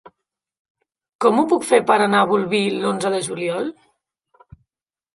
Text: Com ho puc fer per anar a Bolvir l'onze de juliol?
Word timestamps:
Com 1.25 1.37
ho 1.37 1.43
puc 1.53 1.69
fer 1.73 1.81
per 1.93 1.99
anar 2.07 2.23
a 2.23 2.31
Bolvir 2.33 2.65
l'onze 2.81 3.15
de 3.19 3.23
juliol? 3.31 3.73